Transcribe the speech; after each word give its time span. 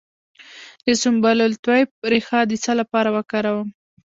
د 0.85 0.87
سنبل 1.01 1.37
الطیب 1.49 1.87
ریښه 2.11 2.39
د 2.49 2.51
څه 2.63 2.71
لپاره 2.79 3.09
وکاروم؟ 3.15 3.69